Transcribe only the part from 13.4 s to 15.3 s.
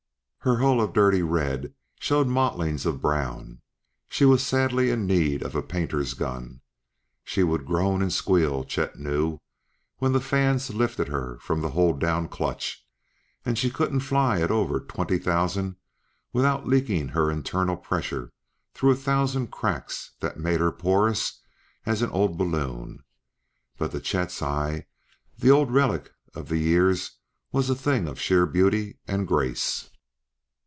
and she couldn't fly at over twenty